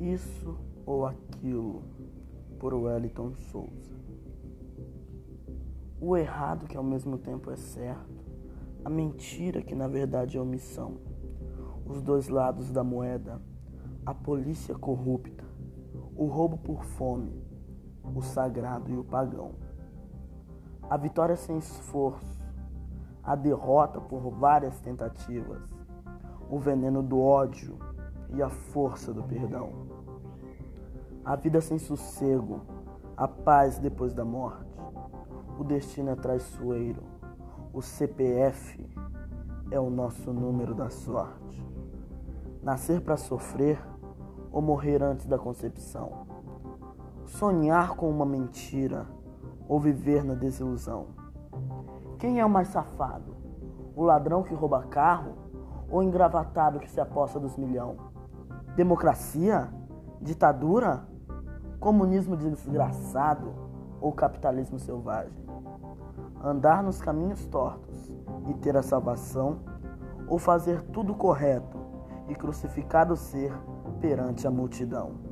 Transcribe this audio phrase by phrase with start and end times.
[0.00, 1.82] Isso ou aquilo,
[2.58, 3.94] por Wellington Souza.
[6.00, 8.24] O errado que ao mesmo tempo é certo,
[8.82, 10.96] a mentira que na verdade é omissão,
[11.84, 13.42] os dois lados da moeda,
[14.06, 15.44] a polícia corrupta,
[16.16, 17.44] o roubo por fome,
[18.02, 19.52] o sagrado e o pagão.
[20.88, 22.42] A vitória sem esforço,
[23.22, 25.60] a derrota por várias tentativas,
[26.48, 27.89] o veneno do ódio
[28.34, 29.70] e a força do perdão.
[31.24, 32.60] A vida sem sossego,
[33.16, 34.70] a paz depois da morte,
[35.58, 37.02] o destino é traiçoeiro,
[37.72, 38.88] o CPF
[39.70, 41.64] é o nosso número da sorte.
[42.62, 43.78] Nascer para sofrer
[44.50, 46.26] ou morrer antes da concepção.
[47.24, 49.06] Sonhar com uma mentira
[49.68, 51.06] ou viver na desilusão.
[52.18, 53.36] Quem é o mais safado?
[53.94, 55.34] O ladrão que rouba carro
[55.90, 57.96] ou engravatado que se aposta dos milhão?
[58.76, 59.68] Democracia?
[60.20, 61.06] Ditadura?
[61.78, 63.52] Comunismo desgraçado
[64.00, 65.44] ou capitalismo selvagem?
[66.42, 68.08] Andar nos caminhos tortos
[68.48, 69.58] e ter a salvação
[70.28, 71.78] ou fazer tudo correto
[72.28, 73.52] e crucificado ser
[74.00, 75.30] perante a multidão?